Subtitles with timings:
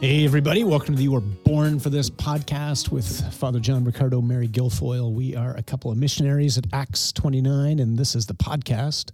[0.00, 4.22] Hey, everybody, welcome to the You Were Born for This podcast with Father John Riccardo,
[4.22, 5.12] Mary Guilfoyle.
[5.12, 9.10] We are a couple of missionaries at Acts 29, and this is the podcast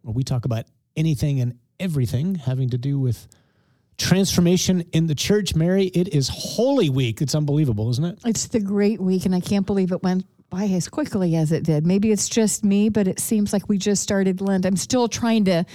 [0.00, 0.64] where we talk about
[0.96, 3.28] anything and everything having to do with
[3.98, 5.54] transformation in the church.
[5.54, 7.20] Mary, it is Holy Week.
[7.20, 8.18] It's unbelievable, isn't it?
[8.24, 11.64] It's the great week, and I can't believe it went by as quickly as it
[11.64, 11.86] did.
[11.86, 14.64] Maybe it's just me, but it seems like we just started Lent.
[14.64, 15.66] I'm still trying to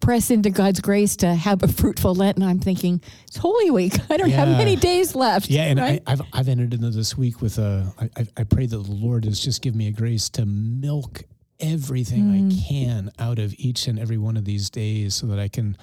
[0.00, 3.94] press into God's grace to have a fruitful Lent, and I'm thinking it's Holy Week.
[4.10, 5.48] I don't have many days left.
[5.48, 6.02] Yeah, and right?
[6.06, 7.92] I, I've I've entered into this week with a.
[7.98, 11.22] I, I- I pray that the Lord has just given me a grace to milk
[11.58, 12.68] everything I mm.
[12.68, 15.76] can out of each and every one of these days, so that I can,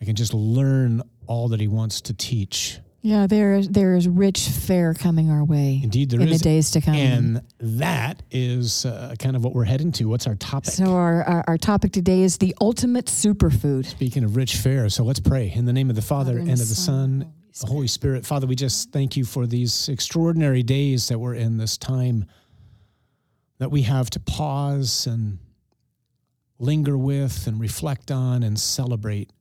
[0.00, 2.78] I can just learn all that He wants to teach.
[3.04, 5.80] Yeah, there is there is rich fare coming our way.
[5.82, 6.94] Indeed, there in is, the days to come.
[6.94, 10.04] and that is uh, kind of what we're heading to.
[10.04, 10.72] What's our topic?
[10.72, 13.86] so our, our our topic today is the ultimate superfood.
[13.86, 16.52] Speaking of rich fare, so let's pray in the name of the Father, Father, and
[16.52, 18.24] of the Son, the Holy Spirit.
[18.24, 22.24] Father, we just thank you for these extraordinary days that we're in, this time
[23.58, 25.38] that we have to pause and
[26.60, 29.32] linger with and reflect on and celebrate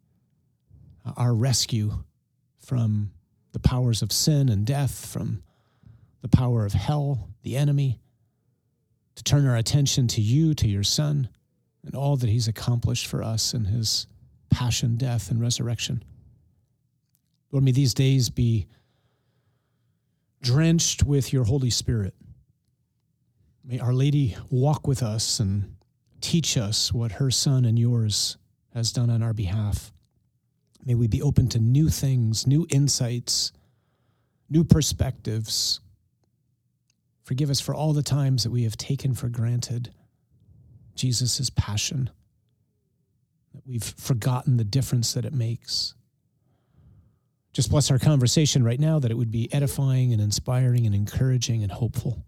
[1.16, 2.04] our rescue
[2.59, 3.12] from
[3.52, 5.44] the powers of sin and death, from
[6.22, 8.00] the power of hell, the enemy,
[9.16, 11.30] to turn our attention to you, to your Son,
[11.84, 14.08] and all that he's accomplished for us in his
[14.50, 16.04] passion, death, and resurrection.
[17.52, 18.68] Lord, may these days be
[20.42, 22.14] drenched with your Holy Spirit.
[23.64, 25.76] May Our Lady walk with us and
[26.20, 28.38] teach us what her Son and yours
[28.74, 29.92] has done on our behalf.
[30.86, 33.52] May we be open to new things, new insights,
[34.50, 35.80] new perspectives.
[37.23, 39.94] Forgive us for all the times that we have taken for granted
[40.96, 42.10] Jesus' passion,
[43.54, 45.94] that we've forgotten the difference that it makes.
[47.54, 51.64] Just bless our conversation right now that it would be edifying and inspiring and encouraging
[51.64, 52.26] and hopeful.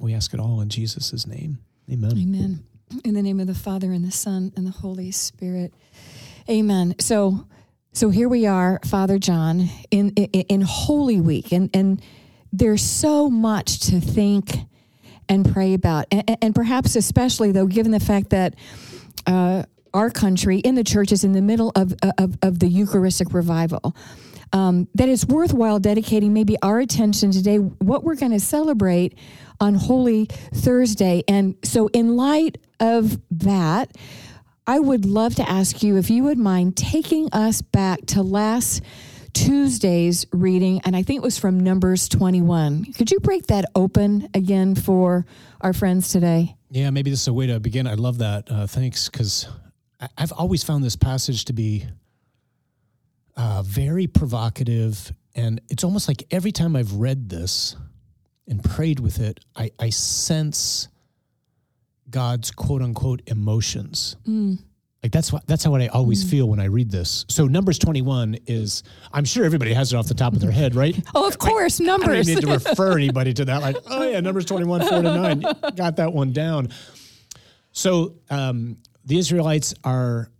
[0.00, 1.58] We ask it all in Jesus' name.
[1.90, 2.12] Amen.
[2.12, 2.64] Amen.
[3.04, 5.72] In the name of the Father and the Son and the Holy Spirit.
[6.48, 6.96] Amen.
[6.98, 7.46] So
[7.94, 12.02] so here we are, Father John, in in, in Holy Week, and and
[12.52, 14.50] there's so much to think
[15.28, 18.54] and pray about, and, and perhaps especially though, given the fact that.
[19.26, 23.32] Uh, our country in the church is in the middle of, of, of the Eucharistic
[23.32, 23.94] revival.
[24.52, 29.16] Um, that it's worthwhile dedicating maybe our attention today, what we're going to celebrate
[29.60, 31.22] on Holy Thursday.
[31.28, 33.96] And so, in light of that,
[34.66, 38.82] I would love to ask you if you would mind taking us back to last
[39.34, 42.92] Tuesday's reading, and I think it was from Numbers 21.
[42.96, 45.26] Could you break that open again for
[45.60, 46.56] our friends today?
[46.70, 47.86] Yeah, maybe this is a way to begin.
[47.86, 48.50] I love that.
[48.50, 49.46] Uh, thanks, because
[50.16, 51.86] I've always found this passage to be
[53.36, 55.12] uh, very provocative.
[55.34, 57.76] And it's almost like every time I've read this
[58.48, 60.88] and prayed with it, I, I sense
[62.10, 64.16] God's quote unquote emotions.
[65.02, 67.26] Like that's what that's how I always feel when I read this.
[67.28, 68.82] So Numbers twenty one is
[69.12, 70.96] I'm sure everybody has it off the top of their head, right?
[71.14, 73.60] Oh, of course, numbers I don't need to refer anybody to that.
[73.60, 75.40] Like, oh yeah, Numbers 21, 4 to 9.
[75.76, 76.70] Got that one down.
[77.72, 80.30] So um, the Israelites are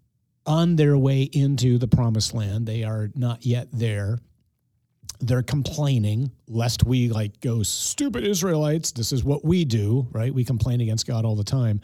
[0.47, 2.67] on their way into the promised land.
[2.67, 4.19] They are not yet there.
[5.27, 8.93] They're complaining lest we like go, stupid Israelites.
[8.93, 10.33] This is what we do, right?
[10.35, 11.81] We complain against God all the time.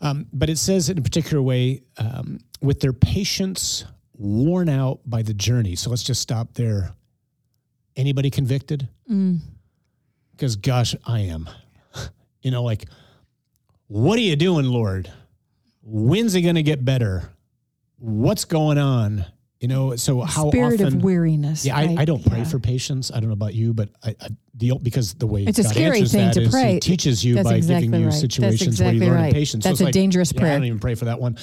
[0.00, 3.84] Um, but it says in a particular way, um, with their patience
[4.16, 5.76] worn out by the journey.
[5.76, 6.92] So let's just stop there.
[7.96, 8.88] Anybody convicted?
[10.32, 11.48] Because, gosh, I am.
[12.42, 12.86] You know, like,
[13.88, 15.12] what are you doing, Lord?
[15.82, 17.30] When's it going to get better?
[17.98, 19.26] What's going on?
[19.60, 20.96] You know, so how Spirit often?
[20.96, 21.66] of weariness.
[21.66, 21.98] yeah, I, right?
[21.98, 22.44] I don't pray Yeah.
[22.44, 23.10] for patience.
[23.12, 25.72] I don't know about you, but I, I the because the way It's a God
[25.72, 26.74] scary answers thing to pray.
[26.74, 28.14] He teaches you That's by exactly giving you right.
[28.14, 29.32] Situations where you learn right.
[29.32, 29.64] patience.
[29.64, 31.36] That's it's a like, dangerous yeah, I don't even pray for that one.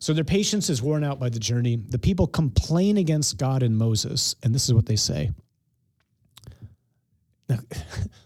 [0.00, 1.76] So their patience is worn out by the journey.
[1.76, 5.30] The people complain against God and Moses, and this is what they say.
[7.48, 7.58] Now,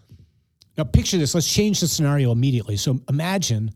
[0.79, 1.35] now picture this.
[1.35, 2.77] Let's change the scenario immediately.
[2.77, 3.73] So imagine,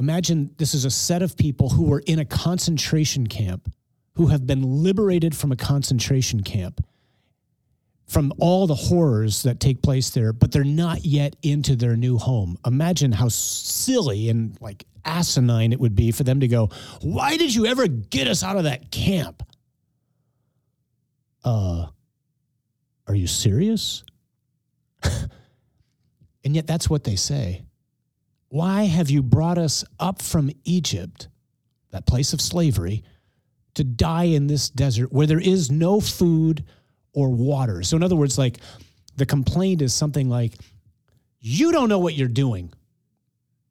[0.00, 3.72] imagine this is a set of people who were in a concentration camp,
[4.14, 6.84] who have been liberated from a concentration camp,
[8.06, 12.18] from all the horrors that take place there, but they're not yet into their new
[12.18, 12.58] home.
[12.66, 16.68] Imagine how silly and like asinine it would be for them to go,
[17.00, 19.42] Why did you ever get us out of that camp?
[21.44, 21.86] Uh,
[23.06, 24.04] are you serious?
[25.02, 27.64] and yet that's what they say.
[28.48, 31.28] Why have you brought us up from Egypt,
[31.90, 33.02] that place of slavery,
[33.74, 36.64] to die in this desert where there is no food
[37.12, 37.82] or water.
[37.82, 38.58] So, in other words, like
[39.16, 40.54] the complaint is something like,
[41.40, 42.72] You don't know what you're doing,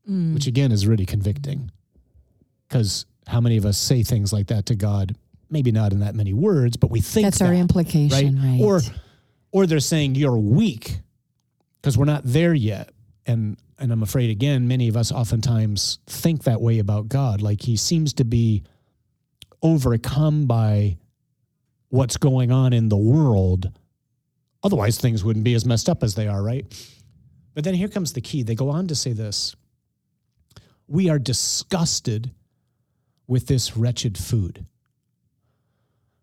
[0.09, 0.33] mm.
[0.33, 1.71] which again is really convicting.
[2.67, 5.15] Because how many of us say things like that to God?
[5.49, 8.61] Maybe not in that many words, but we think That's our that, implication, right?
[8.61, 8.79] Or,
[9.51, 10.99] or they're saying you're weak
[11.81, 12.91] because we're not there yet.
[13.25, 17.41] And and I'm afraid again, many of us oftentimes think that way about God.
[17.41, 18.63] Like he seems to be
[19.61, 20.97] overcome by
[21.89, 23.71] what's going on in the world.
[24.63, 26.65] Otherwise, things wouldn't be as messed up as they are, right?
[27.53, 28.43] But then here comes the key.
[28.43, 29.55] They go on to say this
[30.87, 32.31] We are disgusted
[33.27, 34.65] with this wretched food,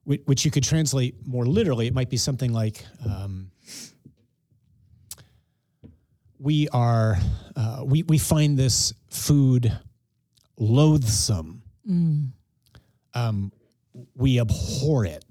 [0.04, 1.86] which you could translate more literally.
[1.86, 3.50] It might be something like, um,
[6.38, 7.18] we are
[7.56, 9.76] uh, we we find this food
[10.56, 11.62] loathsome.
[13.14, 13.52] Um,
[14.14, 15.24] we abhor it.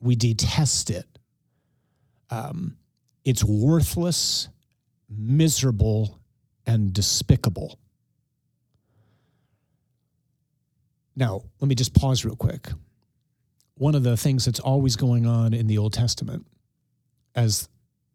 [0.00, 1.06] We detest it.
[2.30, 2.76] Um,
[3.24, 4.48] it's worthless,
[5.08, 6.18] miserable,
[6.66, 7.78] and despicable.
[11.16, 12.68] Now, let me just pause real quick.
[13.74, 16.46] One of the things that's always going on in the Old Testament,
[17.34, 17.68] as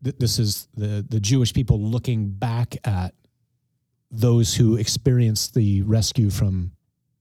[0.03, 3.13] th- this is the, the Jewish people looking back at
[4.09, 6.71] those who experienced the rescue from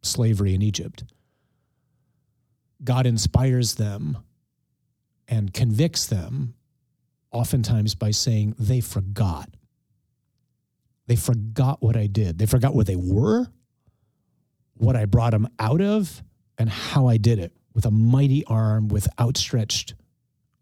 [0.03, 1.05] slavery in Egypt.
[2.85, 4.19] God inspires them
[5.29, 6.55] and convicts them,
[7.31, 9.49] oftentimes by saying, they forgot.
[11.07, 12.39] They forgot what I did.
[12.39, 13.47] They forgot where they were,
[14.75, 16.23] what I brought them out of,
[16.59, 19.95] and how I did it with a mighty arm, with outstretched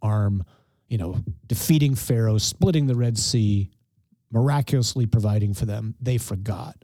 [0.02, 0.44] arm,
[0.88, 3.70] you know, defeating Pharaoh, splitting the Red Sea,
[4.30, 5.94] miraculously providing for them.
[6.00, 6.76] They forgot.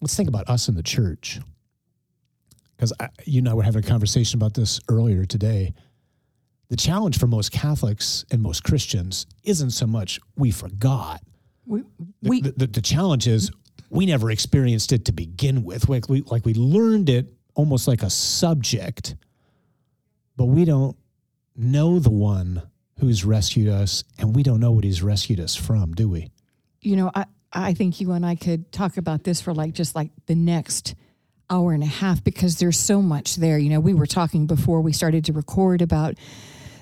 [0.00, 1.40] Let's think about us in the church.
[2.78, 2.94] Because
[3.26, 5.74] you and I were having a conversation about this earlier today.
[6.70, 11.20] The challenge for most Catholics and most Christians isn't so much we forgot.
[11.66, 11.82] we,
[12.22, 13.50] The, we the, the, the challenge is
[13.90, 15.90] we never experienced it to begin with.
[15.90, 19.16] Like we, like we learned it almost like a subject,
[20.36, 20.96] but we don't
[21.56, 22.62] know the one
[23.00, 26.30] who's rescued us and we don't know what he's rescued us from, do we?
[26.80, 29.94] you know, I, I think you and I could talk about this for like just
[29.94, 30.94] like the next
[31.50, 33.58] hour and a half because there's so much there.
[33.58, 36.14] You know, we were talking before we started to record about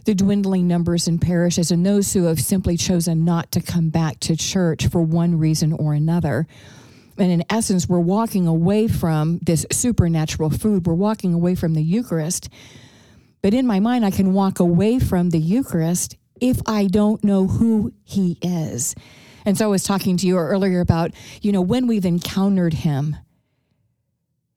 [0.04, 4.20] the dwindling numbers in parishes and those who have simply chosen not to come back
[4.20, 6.46] to church for one reason or another.
[7.18, 10.86] And in essence, we're walking away from this supernatural food.
[10.86, 12.48] We're walking away from the Eucharist.
[13.42, 17.46] But in my mind, I can walk away from the Eucharist if I don't know
[17.46, 18.94] who He is.
[19.44, 23.16] And so I was talking to you earlier about, you know, when we've encountered Him,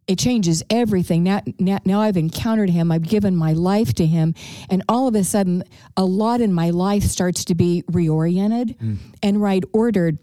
[0.10, 1.22] it changes everything.
[1.24, 4.34] Now, now, now I've encountered Him, I've given my life to Him,
[4.68, 5.64] and all of a sudden,
[5.96, 8.76] a lot in my life starts to be reoriented
[9.22, 10.18] and right ordered.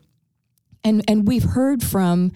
[0.82, 2.32] And, and we've heard from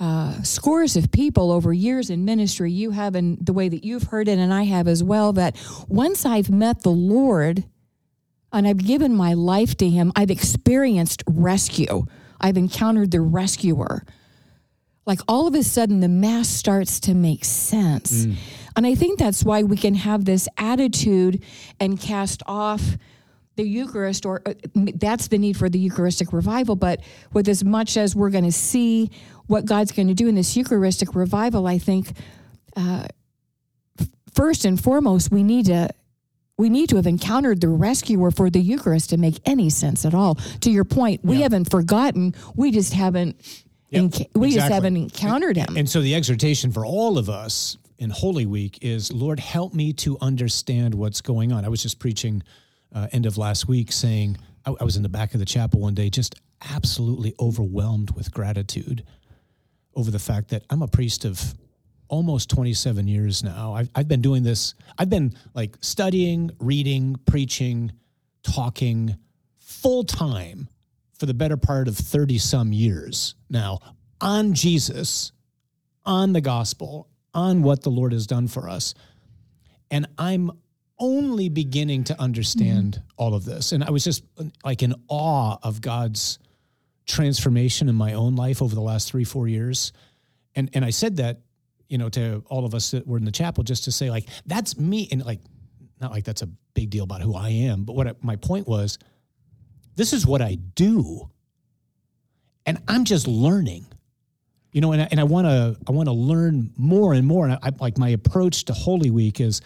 [0.00, 4.02] uh, scores of people over years in ministry, you have, and the way that you've
[4.02, 7.64] heard it, and I have as well, that once I've met the Lord
[8.52, 12.06] and I've given my life to Him, I've experienced rescue.
[12.40, 14.04] I've encountered the rescuer.
[15.06, 18.26] Like all of a sudden, the Mass starts to make sense.
[18.74, 21.42] And I think that's why we can have this attitude
[21.78, 22.82] and cast off
[23.54, 26.76] the Eucharist, or uh, that's the need for the Eucharistic revival.
[26.76, 27.00] But
[27.32, 29.10] with as much as we're going to see
[29.46, 32.12] what God's going to do in this Eucharistic revival, I think
[32.76, 33.06] uh,
[33.98, 35.88] f- first and foremost we need to
[36.58, 40.14] we need to have encountered the rescuer for the Eucharist to make any sense at
[40.14, 40.34] all.
[40.62, 41.44] To your point, we Yeah.
[41.44, 43.36] haven't forgotten; we just haven't.
[43.90, 45.76] Yep, enca- we just haven't encountered him.
[45.76, 49.92] And so the exhortation for all of us in Holy Week is Lord, help me
[49.94, 51.64] to understand what's going on.
[51.64, 52.42] I was just preaching
[52.92, 55.80] uh, end of last week saying, I, I was in the back of the chapel
[55.80, 56.34] one day, just
[56.74, 59.04] absolutely overwhelmed with gratitude
[59.94, 61.54] over the fact that I'm a priest of
[62.08, 63.74] almost 27 years now.
[63.74, 67.92] I've, I've been doing this, I've been like studying, reading, preaching,
[68.42, 69.16] talking
[69.58, 70.68] full time
[71.18, 73.80] for the better part of 30 some years now
[74.20, 75.32] on Jesus,
[76.04, 78.94] on the gospel, on what the Lord has done for us.
[79.90, 80.50] And I'm
[80.98, 83.06] only beginning to understand mm-hmm.
[83.16, 83.72] all of this.
[83.72, 84.24] And I was just
[84.64, 86.38] like in awe of God's
[87.06, 89.92] transformation in my own life over the last three, four years.
[90.54, 91.40] And and I said that,
[91.88, 94.26] you know, to all of us that were in the chapel just to say, like,
[94.46, 95.08] that's me.
[95.12, 95.40] And like,
[96.00, 98.66] not like that's a big deal about who I am, but what I, my point
[98.66, 98.98] was,
[99.96, 101.30] this is what I do.
[102.66, 103.86] And I'm just learning.
[104.72, 107.46] you know, and I, and I want to I want to learn more and more.
[107.46, 109.62] And I, I like my approach to Holy Week is,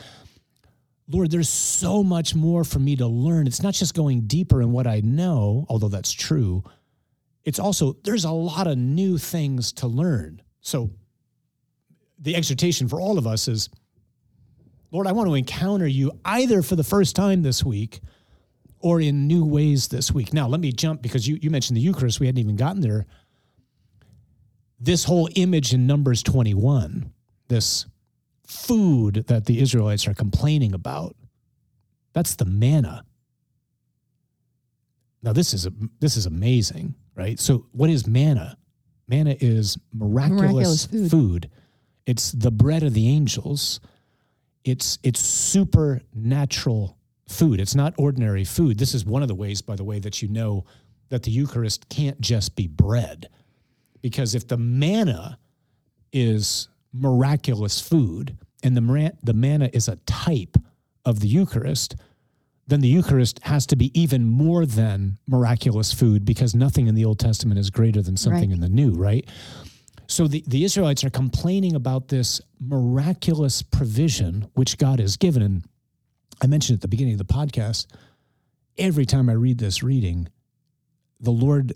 [1.08, 3.49] Lord, there's so much more for me to learn.
[3.49, 6.62] It's not just going deeper in what I know, although that's true.
[7.44, 10.42] It's also there's a lot of new things to learn.
[10.60, 10.90] So
[12.18, 13.68] the exhortation for all of us is,
[14.92, 18.00] Lord, I want to encounter you either for the first time this week
[18.80, 20.32] or in new ways this week.
[20.32, 22.18] Now, let me jump because you, you mentioned the Eucharist.
[22.20, 23.06] We hadn't even gotten there.
[24.78, 27.12] This whole image in Numbers 21,
[27.49, 27.87] this
[28.46, 31.14] food that the Israelites are complaining about,
[32.12, 33.04] that's the manna.
[35.22, 37.38] Now, this is, a, this is amazing, right?
[37.38, 38.56] So, what is manna?
[39.06, 41.10] Manna is miraculous, Miraculous food.
[41.10, 41.50] food.
[42.06, 43.80] It's the bread of the angels.
[44.64, 46.96] It's it's supernatural
[47.30, 47.60] food.
[47.60, 48.78] It's not ordinary food.
[48.78, 50.64] This is one of the ways, by the way, that you know
[51.08, 53.28] that the Eucharist can't just be bread.
[54.02, 55.38] Because if the manna
[56.12, 60.56] is miraculous food and the, the manna is a type
[61.04, 61.96] of the Eucharist,
[62.66, 67.04] then the Eucharist has to be even more than miraculous food because nothing in the
[67.04, 68.54] Old Testament is greater than something Right.
[68.54, 69.28] in the New, right?
[70.06, 75.42] So the, the Israelites are complaining about this miraculous provision which God has given.
[75.42, 75.64] And
[76.42, 77.87] I mentioned at the beginning of the podcast,
[78.78, 80.28] every time I read this reading,
[81.20, 81.75] the Lord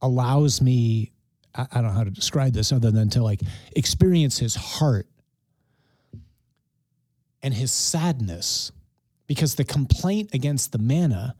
[0.00, 1.12] allows me,
[1.54, 3.40] I, I don't know how to describe this other than to like
[3.74, 5.06] experience his heart
[7.42, 8.72] and his sadness
[9.26, 11.34] because the complaint against the manna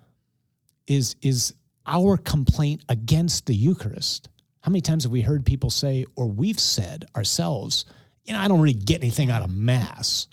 [0.87, 1.55] is is
[1.87, 4.29] our complaint against the Eucharist.
[4.61, 7.87] How many times have we heard people say, or we've said ourselves,
[8.25, 10.29] you know, I don't really get anything out of Mass.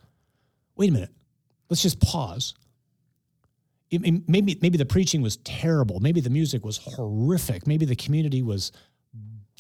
[0.75, 1.11] Wait a minute.
[1.69, 2.53] Let's just pause.
[3.91, 5.99] Maybe, maybe the preaching was terrible.
[5.99, 7.65] Maybe the music was horrific.
[7.67, 8.71] Maybe the community was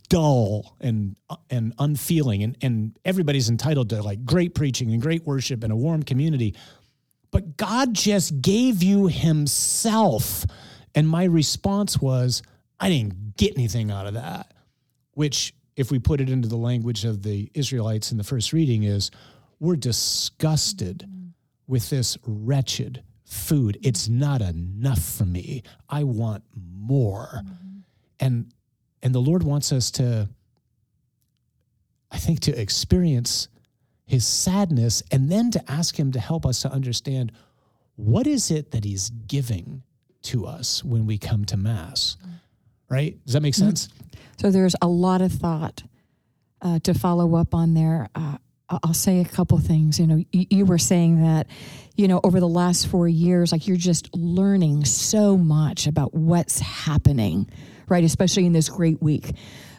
[0.09, 1.15] dull and
[1.49, 5.75] and unfeeling and, and everybody's entitled to like great preaching and great worship and a
[5.75, 6.55] warm community
[7.31, 10.45] but god just gave you himself
[10.93, 12.43] and my response was
[12.79, 14.53] i didn't get anything out of that
[15.13, 18.83] which if we put it into the language of the israelites in the first reading
[18.83, 19.09] is
[19.59, 21.07] we're disgusted
[21.67, 23.77] with this wretched food.
[23.81, 25.63] It's not enough for me.
[25.89, 27.41] I want more.
[28.19, 28.51] And
[29.01, 30.27] and the lord wants us to
[32.11, 33.49] i think to experience
[34.05, 37.31] his sadness and then to ask him to help us to understand
[37.97, 39.83] what is it that he's giving
[40.23, 42.17] to us when we come to mass
[42.89, 43.17] right?
[43.25, 43.89] Does that make sense?
[44.39, 45.83] So there's a lot of thought
[46.61, 48.09] uh, to follow up on there.
[48.15, 48.37] Uh,
[48.69, 49.99] I'll say a couple things.
[49.99, 51.47] You know, you, you were saying that,
[51.95, 56.59] you know, over the last four years, like you're just learning so much about what's
[56.59, 57.49] happening,
[57.87, 58.03] right?
[58.03, 59.33] Especially in this great week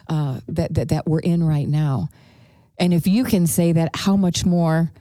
[0.07, 2.09] uh, that, that that we're in right now.
[2.79, 4.91] And if you can say that, how much more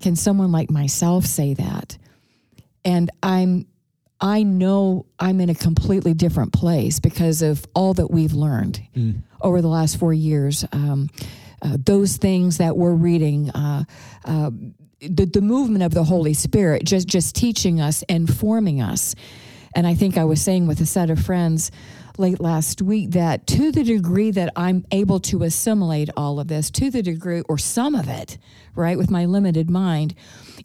[0.00, 1.98] can someone like myself say that?
[2.84, 3.66] And I'm
[4.20, 8.80] I know I'm in a completely different place because of all that we've learned
[9.40, 10.64] over the last four years.
[10.72, 11.08] Um,
[11.62, 13.84] uh, those things that we're reading, uh,
[14.24, 14.50] uh,
[15.00, 19.14] the, the movement of the Holy Spirit, just just teaching us and forming us.
[19.74, 21.70] And I think I was saying with a set of friends
[22.18, 26.70] late last week that to the degree that I'm able to assimilate all of this,
[26.72, 28.36] to the degree or some of it,
[28.74, 30.14] right, with my limited mind,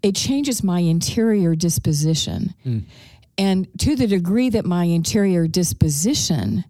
[0.02, 2.56] it changes my interior disposition.
[3.38, 6.66] And to the degree that my interior disposition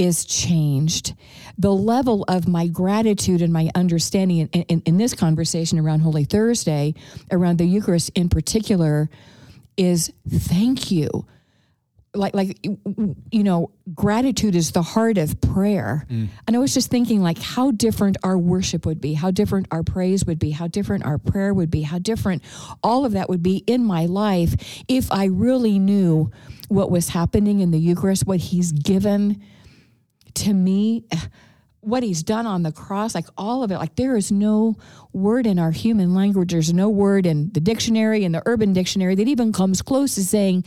[0.00, 1.14] is changed,
[1.58, 6.24] the level of my gratitude and my understanding in, in, in this conversation around Holy
[6.24, 6.94] Thursday,
[7.30, 9.10] around the Eucharist in particular,
[9.76, 11.26] is thank you.
[12.14, 12.58] Like, like
[13.30, 16.06] you know, gratitude is the heart of prayer.
[16.08, 16.28] Mm.
[16.46, 19.82] And I was just thinking, like, how different our worship would be, how different our
[19.82, 22.42] praise would be, how different our prayer would be, how different
[22.82, 26.32] all of that would be in my life if I really knew
[26.68, 29.40] what was happening in the Eucharist, what He's given
[30.34, 31.04] to me,
[31.80, 33.78] what He's done on the cross, like all of it.
[33.78, 34.76] Like, there is no
[35.12, 39.14] word in our human language, there's no word in the dictionary, in the urban dictionary,
[39.14, 40.64] that even comes close to saying,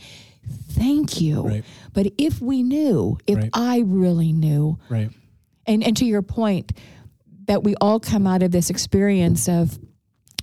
[0.72, 1.42] Thank you.
[1.42, 1.64] Right.
[1.94, 3.50] But if we knew, if Right.
[3.54, 5.10] I really knew, right
[5.66, 6.72] and and to your point
[7.46, 9.78] that we all come out of this experience of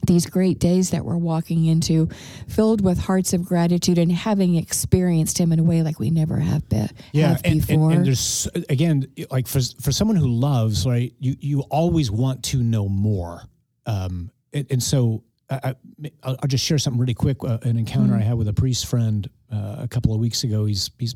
[0.05, 2.07] these great days that we're walking into
[2.47, 6.37] filled with hearts of gratitude and having experienced him in a way like we never
[6.37, 10.27] have, be, yeah have and, and, before and there's again like for for someone who
[10.27, 13.41] loves right you you always want to know more
[13.85, 15.75] um and, and so I, I,
[16.23, 17.43] I'll I'll just share something really quick.
[17.43, 20.63] Uh, an encounter I had with a priest friend uh, a couple of weeks ago.
[20.63, 21.15] He's he's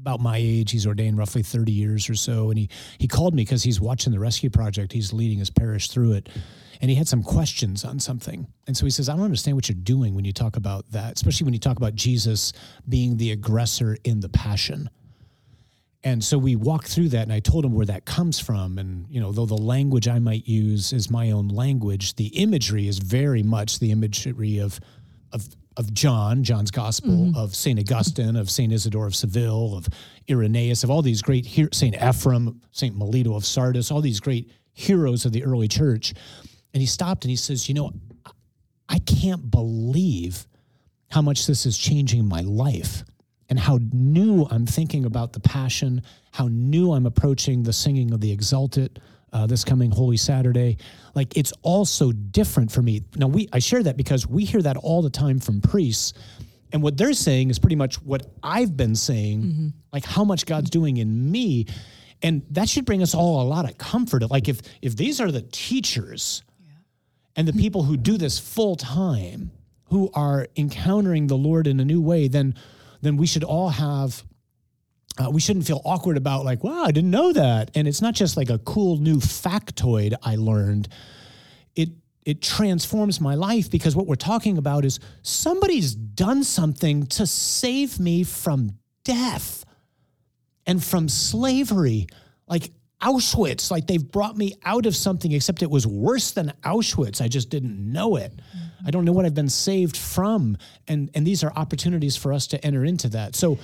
[0.00, 0.70] about my age.
[0.70, 2.50] He's ordained roughly 30 years or so.
[2.50, 2.68] And he,
[2.98, 4.92] he called me because he's watching the rescue project.
[4.92, 6.28] He's leading his parish through it.
[6.82, 8.48] And he had some questions on something.
[8.66, 11.14] And so he says, I don't understand what you're doing when you talk about that,
[11.14, 12.52] especially when you talk about Jesus
[12.88, 14.90] being the aggressor in the passion.
[16.04, 18.78] And so we walked through that, and I told him where that comes from.
[18.78, 22.88] And, you know, though the language I might use is my own language, the imagery
[22.88, 24.80] is very much the imagery of,
[25.30, 27.38] of, of John, John's gospel, mm-hmm.
[27.38, 27.78] of St.
[27.78, 28.72] Augustine, of St.
[28.72, 29.88] Isidore of Seville, of
[30.28, 31.94] Irenaeus, of all these great, St.
[31.94, 32.98] Ephrem, St.
[32.98, 36.14] Melito of Sardis, all these great heroes of the early church.
[36.74, 37.92] And he stopped and he says, You know,
[38.88, 40.46] I can't believe
[41.10, 43.04] how much this is changing my life
[43.48, 46.02] and how new I'm thinking about the passion,
[46.32, 48.98] how new I'm approaching the singing of the Exsultet
[49.32, 50.76] uh, this coming Holy Saturday.
[51.14, 53.02] Like it's all so different for me.
[53.16, 56.12] Now we I share that because we hear that all the time from priests.
[56.72, 59.68] And what they're saying is pretty much what I've been saying, mm-hmm.
[59.92, 61.66] like how much God's doing in me.
[62.22, 64.30] And that should bring us all a lot of comfort.
[64.30, 66.42] Like if if these are the teachers.
[67.36, 69.50] And the people who do this full time,
[69.84, 72.54] who are encountering the Lord in a new way, then
[73.00, 74.22] then we should all have
[75.18, 77.70] uh, we shouldn't feel awkward about like wow i didn't know that.
[77.74, 80.88] And it's not just like a cool new factoid i learned.
[81.74, 81.90] It
[82.24, 87.98] it transforms my life because what we're talking about is somebody's done something to save
[87.98, 89.64] me from death
[90.66, 92.06] and from slavery.
[92.46, 92.70] Like
[93.02, 93.70] auschwitz.
[93.70, 97.20] Like they've brought me out of something except it was worse than auschwitz.
[97.20, 98.32] I just didn't know it.
[98.86, 100.56] I don't know what I've been saved from.
[100.88, 103.34] And and these are opportunities for us to enter into that.
[103.34, 103.58] So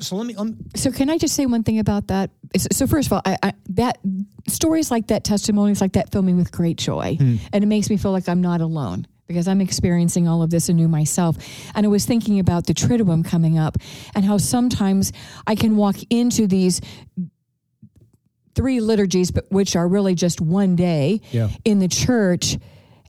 [0.00, 0.34] so let me,
[0.74, 2.30] so can i just say one thing about that?
[2.72, 3.98] So first of all I, I, that
[4.48, 7.16] stories like that testimonies like that fill me with great joy.
[7.18, 7.36] Hmm.
[7.52, 10.70] and it makes me feel like i'm not alone because i'm experiencing all of this
[10.70, 11.36] anew myself.
[11.74, 13.76] And i was thinking about the triduum coming up
[14.14, 15.12] and how sometimes
[15.46, 16.80] i can walk into these
[18.54, 21.48] three liturgies but which are really just one day yeah.
[21.64, 22.56] in the church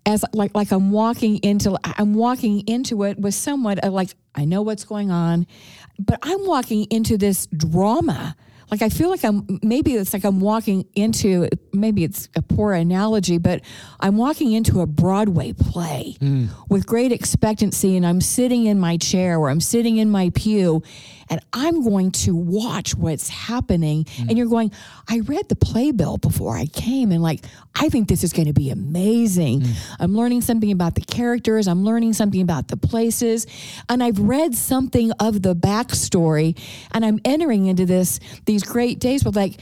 [0.06, 4.62] as like like I'm walking into I'm walking into it with somewhat like I know
[4.62, 5.48] what's going on,
[5.98, 8.36] but I'm walking into this drama
[8.72, 12.74] like I feel like I'm maybe it's like I'm walking into maybe it's a poor
[12.74, 13.62] analogy, but
[14.00, 16.50] I'm walking into a Broadway play mm.
[16.70, 20.82] with great expectancy and I'm sitting in my chair or I'm sitting in my pew
[21.30, 24.30] and I'm going to watch what's happening mm.
[24.30, 24.72] and you're going
[25.08, 28.54] I read the playbill before I came and like I think this is going to
[28.54, 29.62] be amazing.
[29.62, 29.76] Mm.
[30.00, 33.48] I'm learning something about the characters, I'm learning something about the places
[33.90, 36.60] and I've read something of the backstory
[36.92, 39.60] and I'm entering into this these great days with like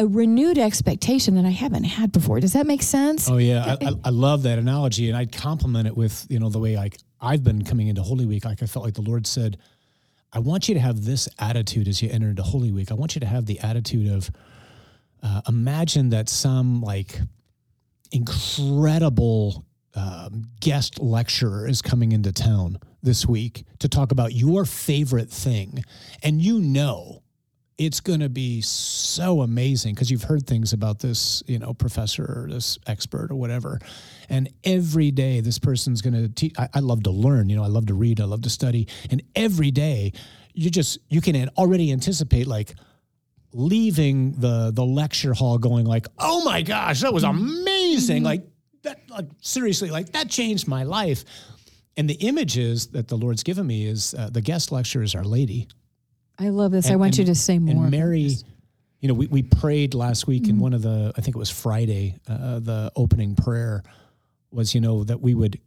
[0.00, 2.40] a renewed expectation that I haven't had before.
[2.40, 3.28] Does that make sense?
[3.28, 6.58] Oh yeah, I, I, love that analogy, and I'd compliment it with you know the
[6.58, 8.46] way like I've been coming into Holy Week.
[8.46, 9.58] Like I felt like the Lord said,
[10.32, 12.90] "I want you to have this attitude as you enter into Holy Week.
[12.90, 14.30] I want you to have the attitude of
[15.22, 17.20] uh, imagine that some like
[18.12, 19.64] incredible
[19.94, 25.84] um, guest lecturer is coming into town this week to talk about your favorite thing,
[26.22, 27.22] and you know
[27.80, 32.22] it's going to be so amazing because you've heard things about this, you know, professor
[32.24, 33.80] or this expert or whatever.
[34.28, 36.54] And every day this person's going to teach.
[36.58, 38.86] I love to learn, you know, I love to read, I love to study.
[39.10, 40.12] And every day
[40.52, 42.74] you just, you can already anticipate like,
[43.52, 48.26] leaving the the lecture hall going like oh my gosh that was amazing mm-hmm.
[48.26, 48.42] like
[48.82, 51.24] that like seriously like that changed my life
[51.96, 55.24] and the images that the lord's given me is uh, the guest lecturer is our
[55.24, 55.66] lady
[56.40, 56.86] I love this.
[56.86, 57.82] And, I want and, you to say more.
[57.82, 58.34] And Mary,
[59.00, 60.52] you know, we, we prayed last week mm-hmm.
[60.52, 63.82] in one of the, I think it was Friday, uh, the opening prayer
[64.50, 65.60] was, you know, that we would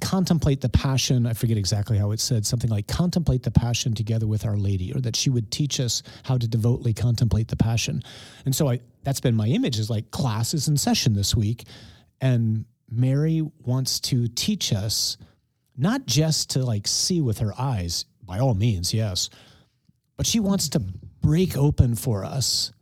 [0.00, 1.26] contemplate the passion.
[1.26, 4.92] I forget exactly how it said, something like contemplate the passion together with Our Lady,
[4.92, 8.02] or that she would teach us how to devoutly contemplate the passion.
[8.44, 11.64] And so I, that's been my image is like classes in session this week.
[12.20, 15.16] And Mary wants to teach us
[15.76, 19.30] not just to like see with her eyes, by all means, yes,
[20.16, 22.72] but she wants to break open for us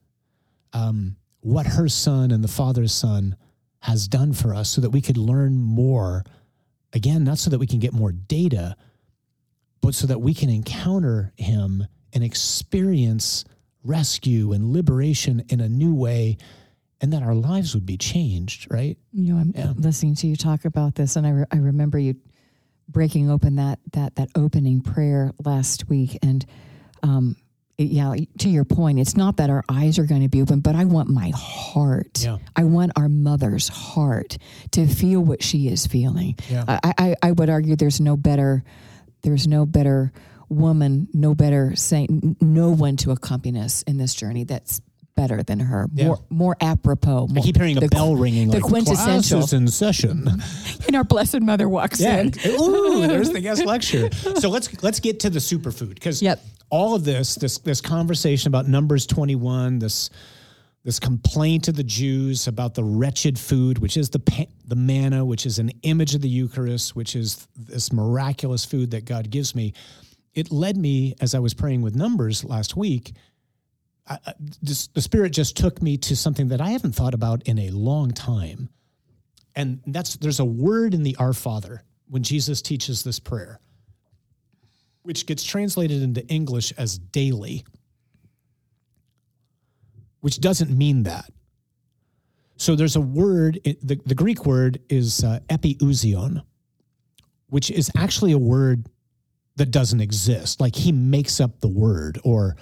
[0.73, 3.37] um, what her son and the Father's Son
[3.81, 6.25] has done for us so that we could learn more.
[6.93, 8.77] Again, not so that we can get more data,
[9.81, 13.45] but so that we can encounter him and experience
[13.83, 16.37] rescue and liberation in a new way
[17.01, 18.97] and that our lives would be changed, right?
[19.13, 19.73] You know, I'm yeah.
[19.77, 22.15] listening to you talk about this, and I, re- I remember you
[22.89, 26.47] breaking open that that that opening prayer last week, and
[27.03, 27.37] um,
[27.79, 30.77] yeah, to your point, it's not that our eyes are going to be open, but
[30.77, 32.23] I want my heart.
[32.23, 32.39] Yeah.
[32.55, 34.39] I want our mother's heart
[34.73, 36.37] to feel what she is feeling.
[36.49, 36.65] Yeah.
[36.69, 38.63] I, I, I would argue there's no better,
[39.23, 40.13] there's no better
[40.49, 44.81] woman, no better saying, no one to accompany us in this journey that's
[45.15, 46.07] better than her, Yeah.
[46.07, 47.29] more more apropos.
[47.37, 48.49] I keep hearing a the- bell ringing.
[48.49, 49.41] the like, quintessential.
[49.41, 50.27] Class is in session.
[50.87, 52.21] and our blessed mother walks Yeah.
[52.21, 52.33] in.
[52.47, 54.11] Ooh, there's the guest lecture.
[54.13, 56.43] So let's let's get to the superfood because Yep.
[56.73, 60.11] All of this, this this conversation about Numbers 21, this
[60.85, 65.47] this complaint of the Jews about the wretched food, which is the the manna, which
[65.47, 69.75] is an image of the Eucharist, which is this miraculous food that God gives me.
[70.35, 73.13] It led me as I was praying with Numbers last week.
[74.09, 77.43] I, I, this, the Spirit just took me to something that I haven't thought about
[77.47, 78.71] in a long time
[79.55, 83.61] and that's there's a word in the Our Father when Jesus teaches this prayer,
[85.03, 87.65] which gets translated into English as daily,
[90.21, 91.31] which doesn't mean that.
[92.57, 96.43] So there's a word, the, the Greek word is uh, epiousion,
[97.49, 98.87] which is actually a word
[99.57, 100.61] that doesn't exist.
[100.61, 102.57] Like he makes up the word, or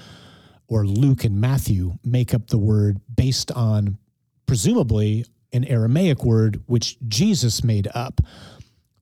[0.68, 3.98] or Luke and Matthew make up the word based on
[4.46, 8.20] presumably an Aramaic word which Jesus made up,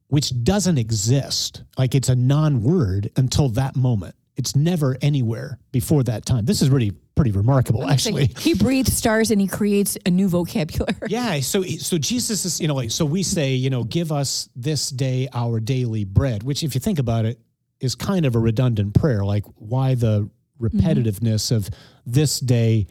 [0.08, 1.62] which doesn't exist.
[1.76, 4.14] Like it's a non word until that moment.
[4.36, 6.44] It's never anywhere before that time.
[6.44, 8.30] This is really pretty remarkable, actually.
[8.38, 10.94] He breathes stars and he creates a new vocabulary.
[11.08, 14.48] Yeah, so so Jesus is, you know, like so we say, you know, give us
[14.54, 17.40] this day our daily bread, which if you think about it
[17.80, 19.24] is kind of a redundant prayer.
[19.24, 20.64] Like why the mm-hmm.
[20.64, 21.68] repetitiveness of
[22.06, 22.86] this day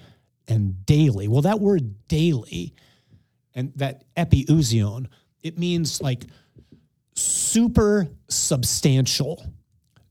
[0.48, 1.28] and daily?
[1.28, 2.74] Well, that word daily
[3.56, 5.08] and that epiousion,
[5.42, 6.26] it means like
[7.58, 9.44] super substantial,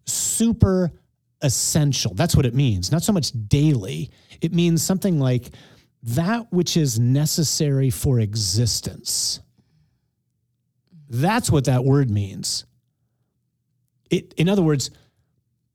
[0.04, 0.90] super
[1.42, 2.12] essential.
[2.12, 2.90] That's what it means.
[2.90, 4.10] Not so much daily.
[4.40, 5.50] It means something like
[6.02, 9.38] that which is necessary for existence.
[11.08, 12.66] That's what that word means.
[14.10, 14.90] It, in other words,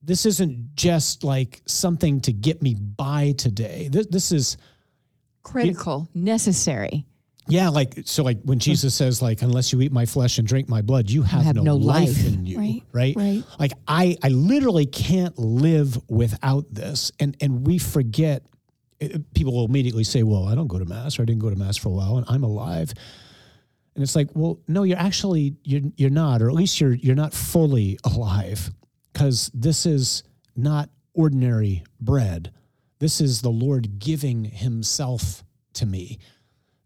[0.03, 3.87] this isn't just like something to get me by today.
[3.89, 4.57] This, this is
[5.41, 7.05] Critical, necessary.
[7.47, 10.69] Yeah, like so like when Jesus says like unless you eat my flesh and drink
[10.69, 12.25] my blood, you have, have no, no life, life.
[12.27, 13.15] in you, Right, right?
[13.15, 13.43] right.
[13.59, 18.43] Like I I literally can't live without this and and we forget
[19.01, 21.49] uh, people will immediately say, "Well, I don't go to mass or I didn't go
[21.49, 22.93] to mass for a while and I'm alive."
[23.95, 27.15] And it's like, "Well, no, you're actually you're you're not or at least you're you're
[27.15, 28.69] not fully alive
[29.13, 30.23] cuz this is
[30.55, 32.51] not ordinary bread.
[32.99, 36.19] This is the Lord giving himself to me."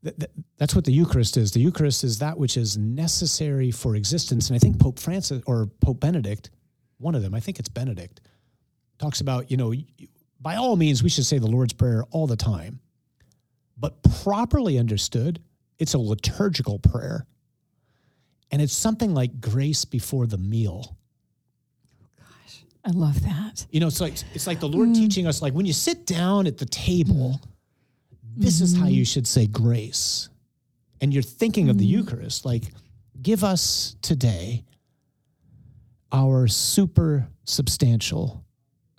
[0.06, 1.52] That- that- that's what the Eucharist is.
[1.52, 4.50] The Eucharist is that which is necessary for existence.
[4.50, 6.52] And I think Pope Francis or Pope Benedict,
[7.00, 8.22] one of them, I think it's Benedict,
[9.00, 9.74] talks about, you know,
[10.40, 12.80] by all means, we should say the Lord's Prayer all the time.
[13.78, 15.42] But properly understood,
[15.80, 17.26] it's a liturgical prayer.
[18.52, 20.96] And it's something like grace before the meal.
[22.00, 23.66] Oh, gosh, I love that.
[23.72, 24.96] You know, it's like it's like the Lord mm.
[24.96, 27.50] teaching us like when you sit down at the table, mm-hmm.
[28.38, 30.30] This is how you should say grace.
[31.02, 32.64] And you're thinking of the Eucharist, like
[33.22, 34.64] give us today
[36.12, 38.44] our super substantial,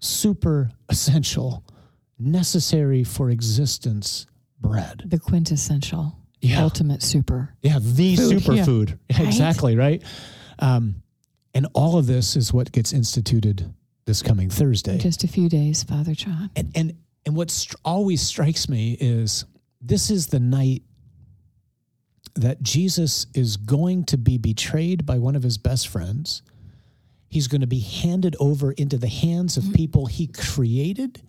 [0.00, 1.64] super essential,
[2.18, 4.26] necessary for existence
[4.60, 5.02] bread.
[5.06, 6.62] The quintessential, Yeah.
[6.62, 7.54] ultimate super.
[7.62, 8.98] Yeah, the super Food, superfood.
[9.10, 9.22] Yeah?
[9.26, 10.02] Exactly, right?
[10.58, 11.02] Um,
[11.54, 13.72] and all of this is what gets instituted
[14.04, 14.94] this coming Thursday.
[14.94, 16.50] In just a few days, Father John.
[16.54, 16.94] And and
[17.26, 19.44] and what str- always strikes me is
[19.80, 20.82] this is the night
[22.36, 26.42] that Jesus is going to be betrayed by one of his best friends.
[27.28, 31.20] He's going to be handed over into the hands of people he created,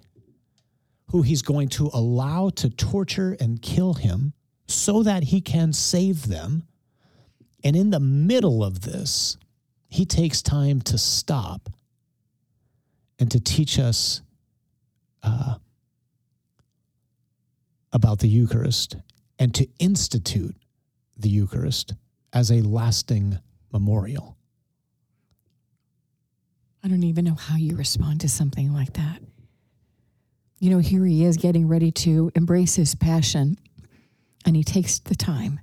[1.08, 4.34] who he's going to allow to torture and kill him
[4.68, 6.64] so that he can save them.
[7.64, 9.38] And in the middle of this,
[9.90, 11.70] he takes time to stop
[13.18, 14.22] and to teach us
[15.24, 15.56] uh,
[17.92, 18.98] about the Eucharist
[19.40, 20.56] and to institute
[21.18, 21.94] the Eucharist
[22.34, 23.40] as a lasting
[23.72, 24.38] memorial.
[26.84, 29.22] I don't even know how you respond to something like that.
[30.60, 33.58] You know, here he is getting ready to embrace his passion,
[34.46, 35.60] and he takes the time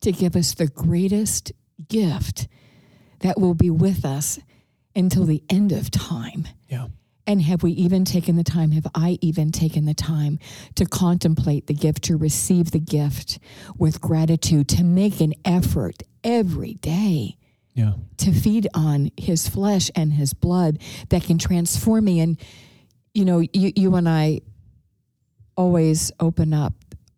[0.00, 1.52] to give us the greatest
[1.88, 2.48] gift
[3.20, 4.38] that will be with us
[4.94, 6.46] until the end of time.
[6.68, 6.88] Yeah.
[7.28, 10.38] And have we even taken the time, have I even taken the time
[10.76, 13.38] to contemplate the gift, to receive the gift
[13.76, 17.36] with gratitude, to make an effort every day
[17.74, 17.92] Yeah.
[18.16, 20.78] to feed on his flesh and his blood
[21.10, 22.20] that can transform me.
[22.20, 22.38] And,
[23.12, 24.40] you know, you, you and I
[25.54, 26.72] always open up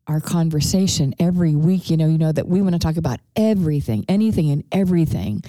[0.09, 4.05] our conversation every week, you know, you know, that we want to talk about everything,
[4.09, 5.45] anything and everything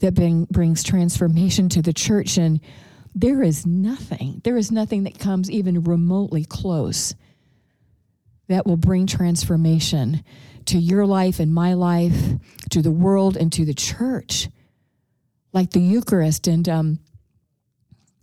[0.00, 2.36] that bring, brings transformation to the church.
[2.36, 2.60] And
[3.20, 7.16] there is nothing, there is nothing that comes even remotely close
[8.46, 10.22] that will bring transformation
[10.66, 12.34] to your life and my life,
[12.70, 14.48] to the world and to the church.
[15.52, 16.46] Like the Eucharist.
[16.46, 17.00] And um,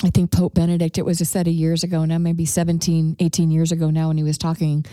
[0.02, 3.52] I think Pope Benedict, it was a set of years ago now, maybe 17, 18
[3.52, 4.86] years ago now, when he was talking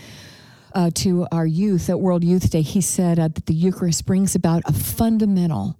[0.73, 4.35] uh, to our youth at World Youth Day, he said uh, that the Eucharist brings
[4.35, 5.77] about a fundamental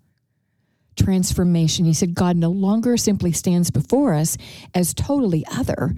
[0.95, 1.86] transformation.
[1.86, 4.38] He said, God no longer simply stands before us
[4.73, 5.95] as totally other,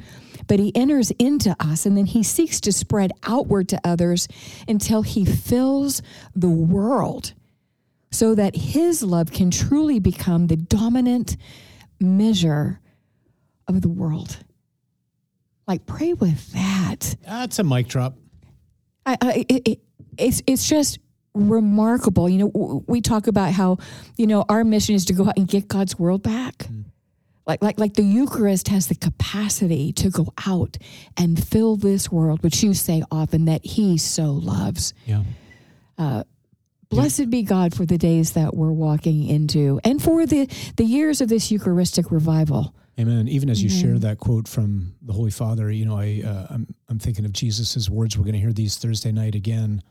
[0.47, 4.27] but he enters into us and then he seeks to spread outward to others
[4.67, 6.01] until he fills
[6.36, 7.34] the world
[8.12, 11.36] so that his love can truly become the dominant
[11.99, 12.79] measure
[13.67, 14.38] of the world.
[15.67, 17.15] Like, pray with that.
[17.25, 18.15] That's a mic drop.
[19.05, 19.79] I, I, it, it,
[20.17, 20.99] it's, it's just
[21.36, 22.30] remarkable.
[22.30, 23.78] You know, we talk about how,
[24.17, 26.58] you know, our mission is to go out and get God's world back.
[26.58, 26.86] Mm.
[27.45, 30.78] Like, like, like the Eucharist has the capacity to go out
[31.15, 34.95] and fill this world, which you say often that He so loves.
[35.06, 35.24] Yeah.
[35.98, 36.24] Uh,
[36.89, 37.26] blessed yeah.
[37.26, 41.30] be God for the days that we're walking into, and for the the years of
[41.30, 42.74] this Eucharistic revival.
[43.00, 43.28] Amen.
[43.28, 43.82] Even as you Amen.
[43.82, 47.34] share that quote from the Holy Father, you know, I uh, I'm I'm thinking of
[47.34, 48.17] Jesus's words.
[48.17, 49.84] We're going to hear these Thursday night again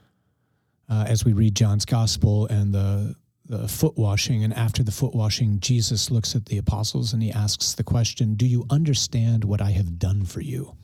[0.89, 3.15] uh, as we read John's Gospel and the
[3.47, 4.43] the foot washing.
[4.43, 8.35] And after the foot washing, Jesus looks at the apostles and he asks the question,
[8.37, 10.75] "Do you understand what I have done for you?"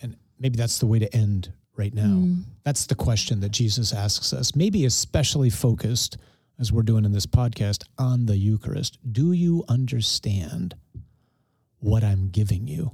[0.00, 2.02] And maybe that's the way to end right now.
[2.02, 2.42] Mm.
[2.64, 4.56] That's the question that Jesus asks us.
[4.56, 6.18] Maybe especially focused
[6.58, 8.98] as we're doing in this podcast on the Eucharist.
[9.10, 10.74] Do you understand
[11.78, 12.92] what I'm giving you?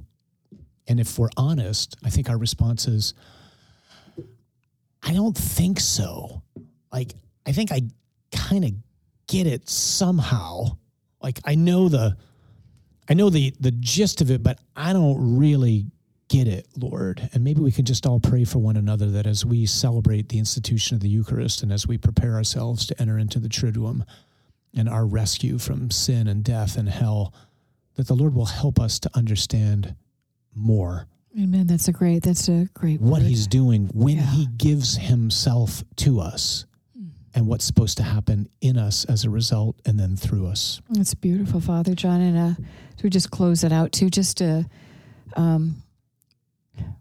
[0.87, 3.15] And if we're honest, I think our response is,
[5.05, 6.41] I don't think so.
[6.91, 7.13] Like,
[7.45, 7.81] I think I
[8.31, 8.71] kind of
[9.27, 10.77] get it somehow.
[11.21, 12.17] Like, I know the,
[13.07, 15.85] I know the the gist of it, but I don't really
[16.27, 17.29] get it, Lord.
[17.33, 20.39] And maybe we can just all pray for one another that as we celebrate the
[20.39, 24.03] institution of the Eucharist and as we prepare ourselves to enter into the Triduum
[24.75, 27.31] and our rescue from sin and death and hell,
[27.93, 29.95] that the Lord will help us to understand
[30.53, 31.67] more Amen.
[31.67, 32.23] That's a great.
[32.23, 33.01] That's a great.
[33.01, 33.27] What word.
[33.27, 34.23] he's doing when yeah.
[34.23, 36.65] he gives himself to us,
[36.97, 37.09] mm.
[37.33, 40.81] and what's supposed to happen in us as a result, and then through us.
[40.89, 42.21] That's beautiful, Father John.
[42.21, 42.63] And uh,
[43.03, 44.65] we just close it out too, just to
[45.35, 45.83] um,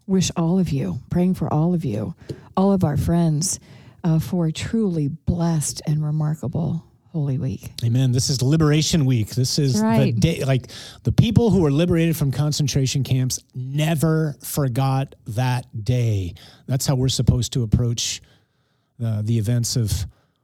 [0.06, 2.14] wish all of you, praying for all of you,
[2.56, 3.60] all of our friends,
[4.02, 6.84] uh, for a truly blessed and remarkable
[7.14, 7.70] Holy Week.
[7.84, 8.10] Amen.
[8.10, 9.28] This is Liberation Week.
[9.28, 10.12] This is right.
[10.12, 10.66] the day, like
[11.04, 16.34] the people who were liberated from concentration camps never forgot that day.
[16.66, 18.20] That's how we're supposed to approach
[19.02, 19.92] uh, the events of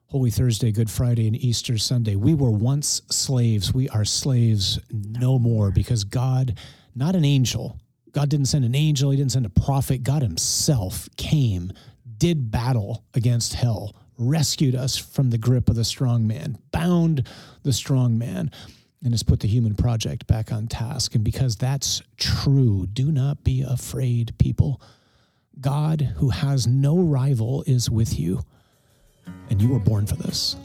[0.06, 2.14] Holy Thursday, Good Friday, and Easter Sunday.
[2.14, 3.74] We were once slaves.
[3.74, 6.56] We are slaves no more because God,
[6.94, 7.80] not an angel,
[8.12, 10.04] God didn't send an angel, He didn't send a prophet.
[10.04, 11.72] God Himself came,
[12.18, 17.26] did battle against hell rescued us from the grip of the strong man, bound
[17.62, 18.50] the strong man,
[19.02, 21.14] and has put the human project back on task.
[21.14, 24.80] And because that's true, do not be afraid, people.
[25.60, 28.44] God, who has no rival, is with you,
[29.48, 30.56] and you were born for this.